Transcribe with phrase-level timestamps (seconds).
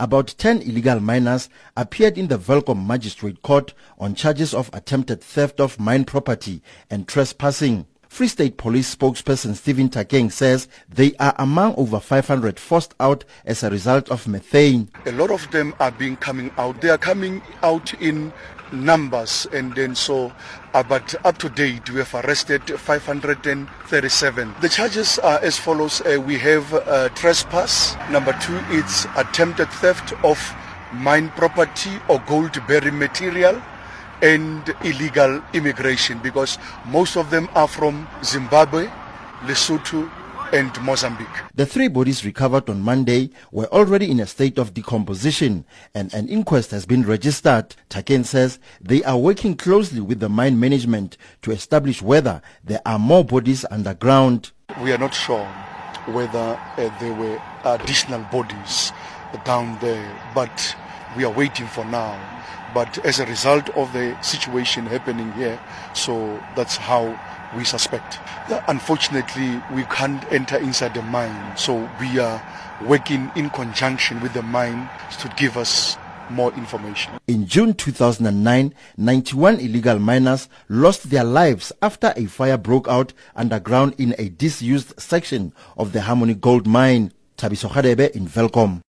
[0.00, 5.58] About 10 illegal miners appeared in the Welkom Magistrate Court on charges of attempted theft
[5.58, 7.84] of mine property and trespassing.
[8.08, 13.64] Free State Police spokesperson Stephen Takeng says they are among over 500 forced out as
[13.64, 14.88] a result of methane.
[15.04, 16.80] A lot of them are being coming out.
[16.80, 18.32] They are coming out in
[18.72, 20.32] numbers and then so
[20.74, 26.00] uh, but up to date we have arrested 537 the charges are as follows.
[26.02, 27.96] Uh, we have uh, trespass.
[28.10, 30.38] Number two it's attempted theft of
[30.92, 33.60] mine property or gold bearing material
[34.22, 38.88] and illegal immigration because most of them are from Zimbabwe,
[39.44, 40.10] Lesotho,
[40.52, 41.26] and Mozambique.
[41.54, 46.28] The three bodies recovered on Monday were already in a state of decomposition and an
[46.28, 47.74] inquest has been registered.
[47.90, 52.98] Takeng says they are working closely with the mine management to establish whether there are
[52.98, 54.52] more bodies underground.
[54.82, 55.46] We are not sure
[56.06, 58.92] whether uh, there were additional bodies
[59.44, 60.76] down there, but
[61.16, 62.18] we are waiting for now.
[62.74, 65.58] But as a result of the situation happening here,
[65.94, 67.18] so that's how
[67.56, 68.18] we suspect.
[68.68, 72.42] Unfortunately, we can't enter inside the mine, so we are
[72.86, 74.88] working in conjunction with the mine
[75.20, 75.96] to give us
[76.30, 77.12] more information.
[77.26, 83.94] In June 2009, 91 illegal miners lost their lives after a fire broke out underground
[83.98, 87.12] in a disused section of the Harmony Gold Mine.
[87.38, 88.82] Thabiso Radebe in Welkom.